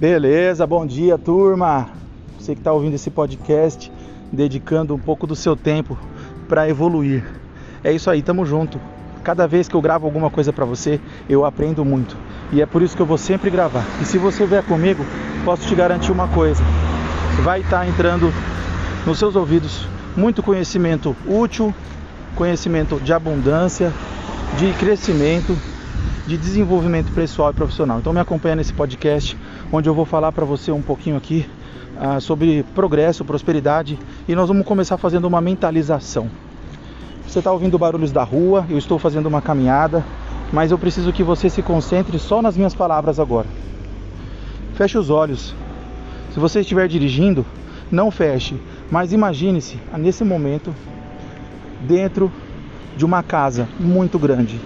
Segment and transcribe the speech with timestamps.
[0.00, 1.90] Beleza, bom dia turma.
[2.38, 3.92] Você que está ouvindo esse podcast,
[4.32, 5.94] dedicando um pouco do seu tempo
[6.48, 7.22] para evoluir.
[7.84, 8.80] É isso aí, tamo junto.
[9.22, 12.16] Cada vez que eu gravo alguma coisa para você, eu aprendo muito.
[12.50, 13.84] E é por isso que eu vou sempre gravar.
[14.00, 15.04] E se você vier comigo,
[15.44, 16.64] posso te garantir uma coisa:
[17.42, 18.32] vai estar tá entrando
[19.04, 19.86] nos seus ouvidos
[20.16, 21.74] muito conhecimento útil,
[22.36, 23.92] conhecimento de abundância,
[24.56, 25.54] de crescimento,
[26.30, 27.98] de desenvolvimento pessoal e profissional.
[27.98, 29.36] Então me acompanha nesse podcast
[29.72, 31.44] onde eu vou falar para você um pouquinho aqui
[31.98, 33.98] ah, sobre progresso, prosperidade
[34.28, 36.30] e nós vamos começar fazendo uma mentalização.
[37.26, 40.04] Você está ouvindo barulhos da rua, eu estou fazendo uma caminhada,
[40.52, 43.48] mas eu preciso que você se concentre só nas minhas palavras agora.
[44.74, 45.52] Feche os olhos.
[46.32, 47.44] Se você estiver dirigindo,
[47.90, 48.54] não feche,
[48.88, 50.72] mas imagine-se nesse momento
[51.80, 52.30] dentro
[52.96, 54.60] de uma casa muito grande,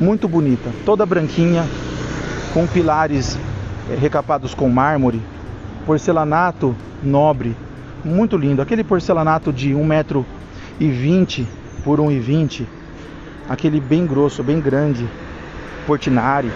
[0.00, 1.64] muito bonita, toda branquinha,
[2.54, 3.38] com pilares
[3.90, 5.20] eh, recapados com mármore,
[5.84, 7.54] porcelanato nobre,
[8.04, 8.62] muito lindo.
[8.62, 11.46] Aquele porcelanato de 1,20m
[11.84, 12.66] por 1,20m,
[13.48, 15.06] aquele bem grosso, bem grande,
[15.86, 16.50] Portinari.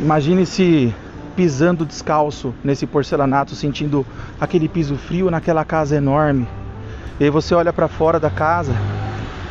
[0.00, 0.94] Imagine-se
[1.34, 4.04] pisando descalço nesse porcelanato, sentindo
[4.40, 6.46] aquele piso frio naquela casa enorme.
[7.18, 8.72] E aí você olha para fora da casa,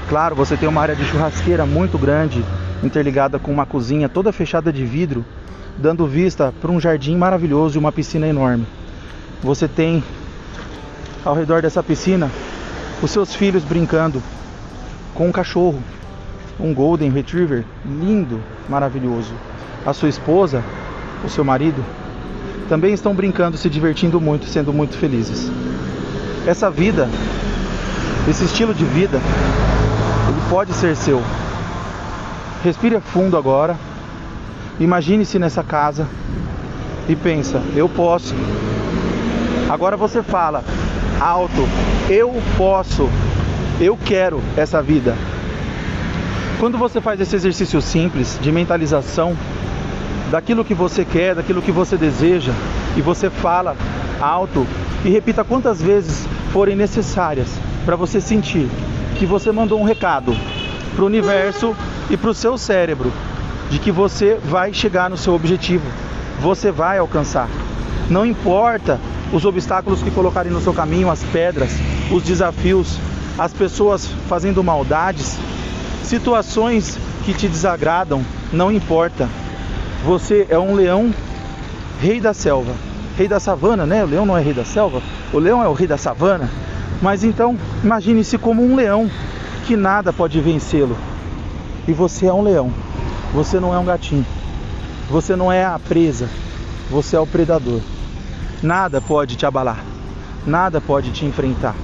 [0.08, 2.44] claro, você tem uma área de churrasqueira muito grande,
[2.84, 5.26] interligada com uma cozinha toda fechada de vidro,
[5.78, 8.66] dando vista para um jardim maravilhoso e uma piscina enorme.
[9.42, 10.04] Você tem
[11.24, 12.30] ao redor dessa piscina
[13.02, 14.22] os seus filhos brincando
[15.14, 15.82] com um cachorro,
[16.60, 19.34] um Golden Retriever lindo, maravilhoso.
[19.86, 20.64] A sua esposa,
[21.24, 21.84] o seu marido,
[22.70, 25.52] também estão brincando, se divertindo muito, sendo muito felizes.
[26.46, 27.10] Essa vida,
[28.30, 29.20] esse estilo de vida,
[30.52, 31.24] pode ser seu.
[32.62, 33.78] Respire fundo agora.
[34.82, 36.06] Imagine-se nessa casa
[37.08, 38.36] e pensa, eu posso.
[39.70, 40.62] Agora você fala
[41.22, 41.66] alto,
[42.10, 43.10] eu posso.
[43.80, 45.16] Eu quero essa vida.
[46.60, 49.38] Quando você faz esse exercício simples de mentalização
[50.30, 52.52] daquilo que você quer, daquilo que você deseja,
[52.98, 53.74] e você fala
[54.20, 54.68] alto
[55.06, 57.48] e repita quantas vezes forem necessárias
[57.86, 58.68] para você sentir
[59.22, 60.36] que você mandou um recado
[60.96, 61.76] para o universo
[62.10, 63.12] e para o seu cérebro
[63.70, 65.86] de que você vai chegar no seu objetivo,
[66.40, 67.48] você vai alcançar.
[68.10, 69.00] Não importa
[69.32, 71.72] os obstáculos que colocarem no seu caminho, as pedras,
[72.12, 72.98] os desafios,
[73.38, 75.38] as pessoas fazendo maldades,
[76.04, 79.30] situações que te desagradam, não importa.
[80.04, 81.14] Você é um leão
[82.02, 82.74] rei da selva,
[83.18, 84.04] rei da savana, né?
[84.04, 85.02] O leão não é rei da selva,
[85.32, 86.50] o leão é o rei da savana.
[87.02, 89.10] Mas então, imagine-se como um leão
[89.66, 90.98] que nada pode vencê-lo.
[91.88, 92.72] E você é um leão.
[93.34, 94.26] Você não é um gatinho.
[95.10, 96.30] Você não é a presa.
[96.90, 97.82] Você é o predador.
[98.62, 99.84] Nada pode te abalar.
[100.46, 101.76] Nada pode te enfrentar.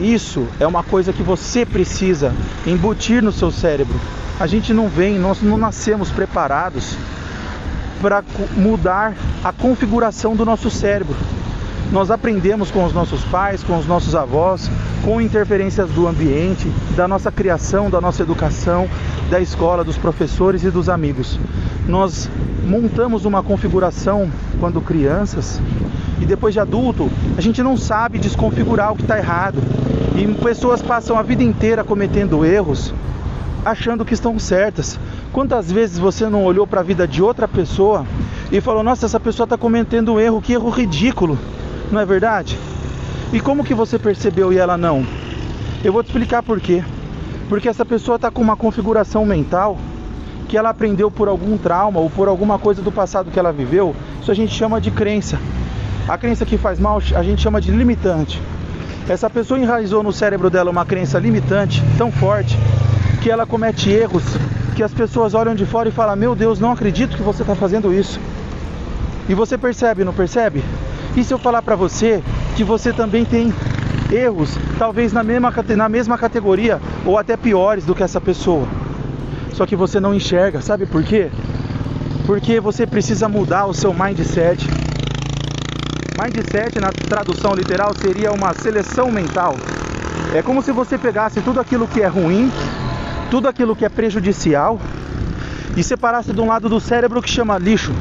[0.00, 2.34] Isso é uma coisa que você precisa
[2.66, 3.98] embutir no seu cérebro.
[4.40, 6.96] A gente não vem, nós não nascemos preparados
[8.00, 8.24] para
[8.56, 11.14] mudar a configuração do nosso cérebro.
[11.90, 14.70] Nós aprendemos com os nossos pais, com os nossos avós,
[15.04, 18.88] com interferências do ambiente, da nossa criação, da nossa educação,
[19.30, 21.38] da escola, dos professores e dos amigos.
[21.86, 22.30] Nós
[22.64, 25.60] montamos uma configuração quando crianças
[26.22, 29.58] e depois de adulto, a gente não sabe desconfigurar o que está errado.
[30.14, 32.94] E pessoas passam a vida inteira cometendo erros,
[33.64, 35.00] achando que estão certas.
[35.32, 38.06] Quantas vezes você não olhou para a vida de outra pessoa
[38.52, 41.36] e falou: Nossa, essa pessoa está cometendo um erro, que erro ridículo,
[41.92, 42.58] não é verdade?
[43.32, 45.06] E como que você percebeu e ela não?
[45.84, 46.82] Eu vou te explicar por quê.
[47.48, 49.78] Porque essa pessoa está com uma configuração mental
[50.48, 53.94] que ela aprendeu por algum trauma ou por alguma coisa do passado que ela viveu.
[54.20, 55.38] Isso a gente chama de crença.
[56.08, 58.40] A crença que faz mal a gente chama de limitante.
[59.08, 62.56] Essa pessoa enraizou no cérebro dela uma crença limitante tão forte
[63.20, 64.24] que ela comete erros
[64.74, 67.54] que as pessoas olham de fora e falam: Meu Deus, não acredito que você está
[67.54, 68.18] fazendo isso.
[69.28, 70.62] E você percebe, não percebe?
[71.16, 72.22] E se eu falar para você
[72.56, 73.52] que você também tem
[74.10, 78.66] erros, talvez na mesma, na mesma categoria ou até piores do que essa pessoa?
[79.52, 81.30] Só que você não enxerga, sabe por quê?
[82.26, 84.66] Porque você precisa mudar o seu mindset.
[86.18, 89.56] Mindset, na tradução literal, seria uma seleção mental.
[90.34, 92.50] É como se você pegasse tudo aquilo que é ruim,
[93.30, 94.80] tudo aquilo que é prejudicial
[95.76, 97.92] e separasse de um lado do cérebro que chama lixo,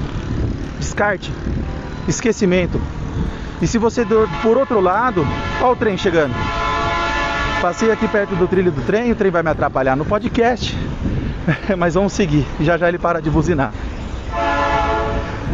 [0.80, 1.32] descarte,
[2.08, 2.80] esquecimento.
[3.62, 4.06] E se você
[4.42, 5.26] por outro lado,
[5.62, 6.34] olha o trem chegando.
[7.62, 10.76] Passei aqui perto do trilho do trem, o trem vai me atrapalhar no podcast,
[11.78, 13.72] mas vamos seguir, já já ele para de buzinar.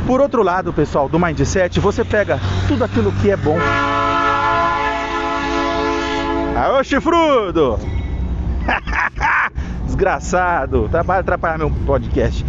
[0.05, 3.59] Por outro lado, pessoal, do mindset, você pega tudo aquilo que é bom.
[6.55, 7.77] Aô, chifrudo!
[9.85, 12.45] Desgraçado, trabalha atrapalhar meu podcast.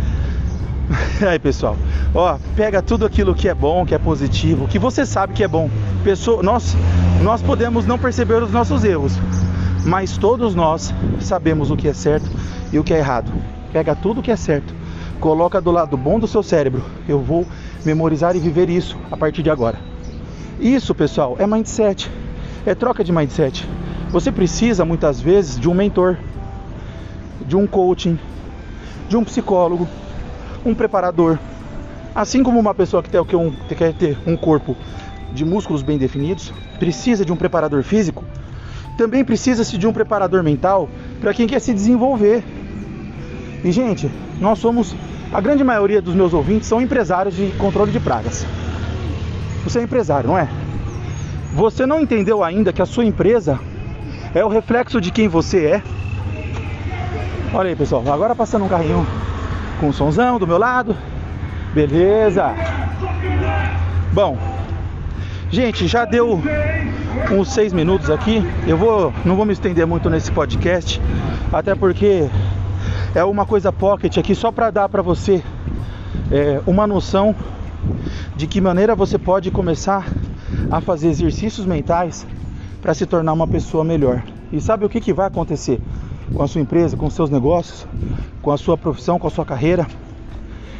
[1.29, 1.77] Aí, pessoal,
[2.15, 5.49] ó, pega tudo aquilo que é bom, que é positivo, que você sabe que é
[5.49, 5.71] bom.
[6.03, 6.77] Pessoa, nós,
[7.23, 9.13] nós podemos não perceber os nossos erros,
[9.85, 12.29] mas todos nós sabemos o que é certo
[12.73, 13.33] e o que é errado.
[13.73, 14.75] Pega tudo que é certo,
[15.21, 16.83] coloca do lado bom do seu cérebro.
[17.09, 17.47] Eu vou
[17.85, 19.79] memorizar e viver isso a partir de agora.
[20.61, 22.11] Isso, pessoal, é mindset.
[22.67, 23.67] É troca de mindset.
[24.11, 26.17] Você precisa muitas vezes de um mentor,
[27.47, 28.19] de um coaching,
[29.09, 29.87] de um psicólogo,
[30.65, 31.39] um preparador.
[32.19, 34.77] Assim como uma pessoa que, tem, que, um, que quer ter um corpo
[35.33, 38.25] de músculos bem definidos, precisa de um preparador físico,
[38.97, 40.89] também precisa-se de um preparador mental
[41.21, 42.43] para quem quer se desenvolver.
[43.63, 44.11] E gente,
[44.41, 44.97] nós somos
[45.33, 48.45] a grande maioria dos meus ouvintes são empresários de controle de pragas.
[49.63, 50.49] Você é empresário, não é?
[51.55, 53.61] Você não entendeu ainda que a sua empresa
[54.35, 55.83] é o reflexo de quem você é?
[57.55, 59.07] Olha aí, pessoal, agora passando um carrinho
[59.79, 60.97] com um somzão do meu lado.
[61.79, 62.57] Beleza.
[64.13, 64.37] Bom,
[65.49, 66.43] gente, já deu
[67.31, 68.43] uns seis minutos aqui.
[68.67, 71.01] Eu vou, não vou me estender muito nesse podcast,
[71.53, 72.29] até porque
[73.15, 75.41] é uma coisa pocket aqui só para dar para você
[76.33, 77.33] é, uma noção
[78.35, 80.05] de que maneira você pode começar
[80.73, 82.27] a fazer exercícios mentais
[82.83, 84.25] para se tornar uma pessoa melhor.
[84.53, 85.81] E sabe o que, que vai acontecer
[86.35, 87.87] com a sua empresa, com seus negócios,
[88.43, 89.87] com a sua profissão, com a sua carreira?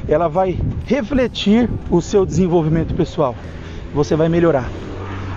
[0.07, 3.35] Ela vai refletir o seu desenvolvimento pessoal.
[3.95, 4.69] Você vai melhorar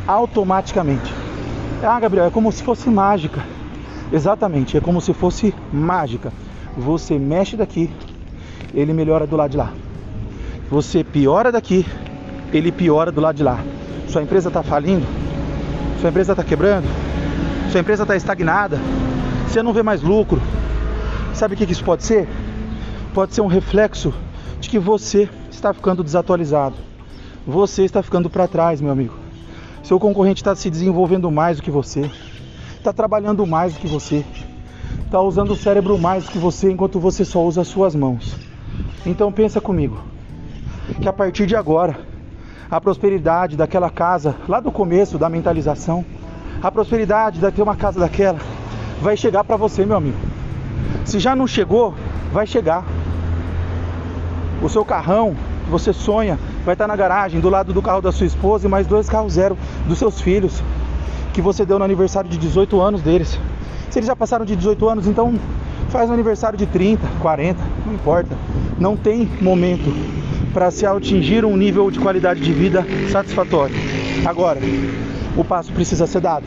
[0.08, 1.13] automaticamente.
[1.84, 3.44] Ah, Gabriel, é como se fosse mágica.
[4.12, 6.31] Exatamente, é como se fosse mágica.
[6.78, 7.90] Você mexe daqui,
[8.74, 9.72] ele melhora do lado de lá.
[10.69, 11.86] Você piora daqui,
[12.54, 13.60] ele piora do lado de lá.
[14.08, 15.06] Sua empresa está falindo,
[16.00, 16.88] sua empresa está quebrando,
[17.72, 18.80] sua empresa está estagnada,
[19.48, 20.42] você não vê mais lucro.
[21.34, 22.28] Sabe o que isso pode ser?
[23.13, 24.13] Pode ser um reflexo
[24.62, 26.75] de que você está ficando desatualizado.
[27.46, 29.16] Você está ficando para trás, meu amigo.
[29.84, 32.10] Seu concorrente está se desenvolvendo mais do que você,
[32.78, 34.24] está trabalhando mais do que você,
[35.04, 38.38] está usando o cérebro mais do que você, enquanto você só usa as suas mãos.
[39.04, 40.00] Então pensa comigo,
[41.02, 42.00] que a partir de agora,
[42.69, 46.06] a prosperidade daquela casa, lá do começo da mentalização,
[46.62, 48.38] a prosperidade de ter uma casa daquela,
[49.02, 50.18] vai chegar para você, meu amigo.
[51.04, 51.96] Se já não chegou,
[52.31, 52.86] vai chegar.
[54.62, 55.36] O seu carrão
[55.66, 58.69] que você sonha vai estar na garagem, do lado do carro da sua esposa e
[58.69, 60.62] mais dois carros zero dos seus filhos,
[61.34, 63.40] que você deu no aniversário de 18 anos deles.
[63.90, 65.34] Se eles já passaram de 18 anos, então
[65.90, 68.38] faz um aniversário de 30, 40, não importa.
[68.80, 69.92] Não tem momento
[70.54, 73.75] para se atingir um nível de qualidade de vida satisfatório.
[74.25, 74.60] Agora,
[75.36, 76.46] o passo precisa ser dado.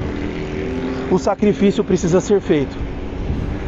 [1.11, 2.77] O sacrifício precisa ser feito.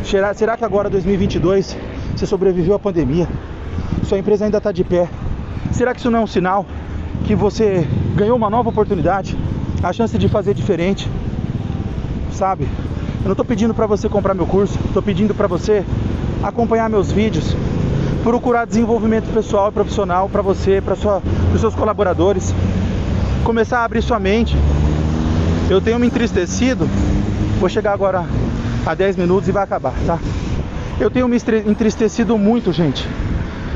[0.04, 1.76] Será, será que agora 2022
[2.14, 3.28] você sobreviveu à pandemia?
[4.04, 5.08] Sua empresa ainda está de pé?
[5.72, 6.64] Será que isso não é um sinal
[7.24, 9.36] que você ganhou uma nova oportunidade?
[9.82, 11.08] A chance de fazer diferente?
[12.32, 12.64] Sabe?
[13.20, 15.84] Eu não estou pedindo para você comprar meu curso, estou pedindo para você
[16.42, 17.56] acompanhar meus vídeos,
[18.22, 22.54] procurar desenvolvimento pessoal e profissional para você, para os seus colaboradores,
[23.42, 24.56] começar a abrir sua mente.
[25.68, 26.88] Eu tenho me entristecido,
[27.58, 28.24] vou chegar agora
[28.86, 30.18] a 10 minutos e vai acabar, tá?
[31.00, 31.36] Eu tenho me
[31.66, 33.08] entristecido muito, gente,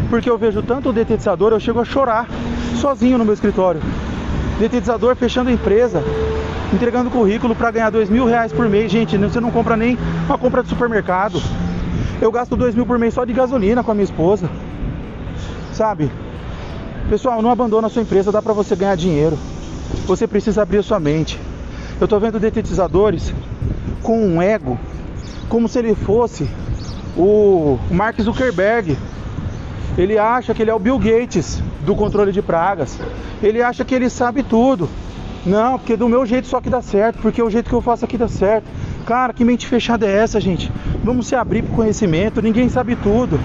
[0.09, 2.29] porque eu vejo tanto o detetizador, eu chego a chorar
[2.81, 3.81] sozinho no meu escritório.
[4.59, 6.03] Detetizador fechando empresa,
[6.73, 8.91] entregando currículo para ganhar dois mil reais por mês.
[8.91, 11.41] Gente, você não compra nem uma compra de supermercado.
[12.21, 14.51] Eu gasto dois mil por mês só de gasolina com a minha esposa.
[15.73, 16.11] Sabe?
[17.09, 19.39] Pessoal, não abandona a sua empresa, dá para você ganhar dinheiro.
[20.07, 21.41] Você precisa abrir a sua mente.
[22.01, 23.33] Eu tô vendo detetizadores
[24.03, 24.79] com um ego,
[25.49, 26.49] como se ele fosse
[27.17, 28.97] o Mark Zuckerberg.
[29.99, 32.99] Ele acha que ele é o Bill Gates do controle de pragas.
[33.43, 34.89] Ele acha que ele sabe tudo.
[35.45, 38.05] Não, porque do meu jeito só que dá certo, porque o jeito que eu faço
[38.05, 38.67] aqui dá certo.
[39.07, 40.71] Cara, que mente fechada é essa, gente?
[41.03, 43.41] Vamos se abrir para o conhecimento, ninguém sabe tudo.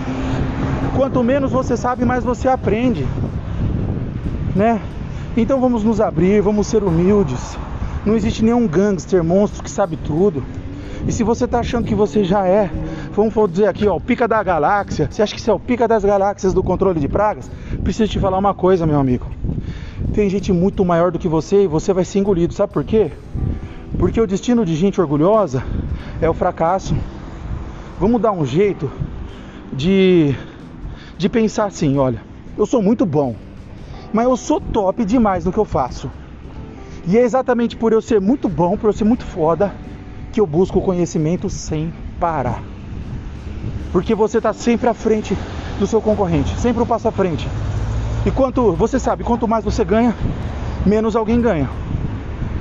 [0.96, 3.06] Quanto menos você sabe, mais você aprende.
[4.56, 4.82] Né?
[5.38, 7.58] Então vamos nos abrir, vamos ser humildes.
[8.06, 10.44] Não existe nenhum gangster, monstro que sabe tudo.
[11.08, 12.70] E se você está achando que você já é,
[13.16, 15.08] vamos dizer aqui, ó, o pica da galáxia.
[15.10, 17.50] Você acha que você é o pica das galáxias do controle de pragas?
[17.82, 19.28] Preciso te falar uma coisa, meu amigo.
[20.14, 22.54] Tem gente muito maior do que você e você vai ser engolido.
[22.54, 23.12] Sabe por quê?
[23.98, 25.64] Porque o destino de gente orgulhosa
[26.22, 26.96] é o fracasso.
[28.00, 28.92] Vamos dar um jeito
[29.72, 30.36] de,
[31.18, 32.22] de pensar assim: olha,
[32.58, 33.36] eu sou muito bom,
[34.12, 36.12] Mas eu sou top demais no que eu faço.
[37.08, 39.74] E é exatamente por eu ser muito bom, por eu ser muito foda,
[40.34, 42.75] que eu busco o conhecimento sem parar.
[43.92, 45.38] Porque você está sempre à frente
[45.80, 47.48] do seu concorrente, sempre um passo à frente.
[48.26, 50.16] E quanto você sabe, quanto mais você ganha,
[50.86, 51.70] menos alguém ganha.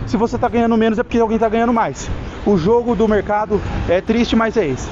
[0.06, 2.10] Se você está ganhando menos é porque alguém está ganhando mais.
[2.46, 4.88] O jogo do mercado é triste, mas é esse.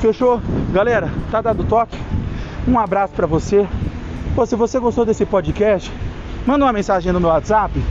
[0.00, 0.40] Fechou?
[0.72, 1.98] Galera, tá dado toque?
[2.66, 3.66] Um abraço para você.
[4.34, 5.92] Pô, se você gostou desse podcast,
[6.46, 7.82] manda uma mensagem no meu WhatsApp.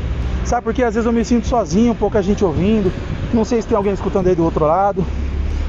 [0.45, 2.91] Sabe porque às vezes eu me sinto sozinho, pouca gente ouvindo.
[3.33, 5.05] Não sei se tem alguém escutando aí do outro lado.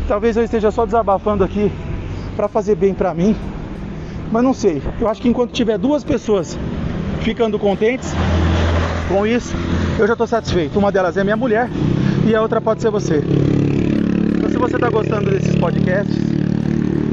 [0.06, 1.72] Talvez eu esteja só desabafando aqui
[2.34, 3.36] para fazer bem para mim.
[4.30, 4.82] Mas não sei.
[5.00, 6.58] Eu acho que enquanto tiver duas pessoas
[7.20, 8.12] ficando contentes
[9.08, 9.54] com isso,
[9.98, 10.78] eu já estou satisfeito.
[10.78, 11.68] Uma delas é minha mulher
[12.26, 13.22] e a outra pode ser você.
[14.36, 16.16] Então, se você está gostando desses podcasts,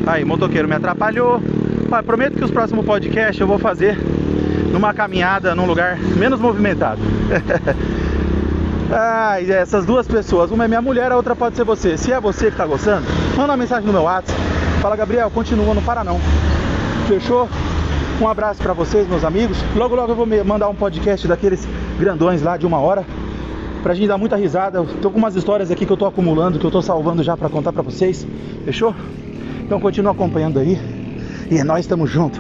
[0.08, 1.42] aí, motoqueiro me atrapalhou.
[1.90, 3.98] Pai, prometo que os próximos podcasts eu vou fazer
[4.72, 7.02] numa caminhada num lugar menos movimentado.
[8.92, 11.98] ah, essas duas pessoas, uma é minha mulher, a outra pode ser você.
[11.98, 14.61] Se é você que está gostando, manda uma mensagem no meu WhatsApp.
[14.82, 16.20] Fala, Gabriel, continua, não para não.
[17.08, 17.48] Fechou?
[18.20, 19.56] Um abraço para vocês, meus amigos.
[19.76, 21.68] Logo, logo eu vou mandar um podcast daqueles
[22.00, 23.06] grandões lá de uma hora
[23.84, 24.80] pra gente dar muita risada.
[24.80, 27.38] Eu tô com umas histórias aqui que eu tô acumulando, que eu tô salvando já
[27.38, 28.26] para contar para vocês.
[28.66, 28.96] Fechou?
[29.64, 30.80] Então continua acompanhando aí.
[31.52, 32.40] E nós estamos juntos.